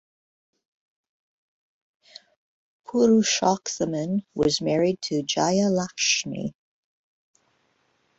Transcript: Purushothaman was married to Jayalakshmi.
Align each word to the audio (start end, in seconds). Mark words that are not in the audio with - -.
Purushothaman 2.87 4.25
was 4.33 4.59
married 4.59 4.99
to 5.03 5.21
Jayalakshmi. 5.21 6.55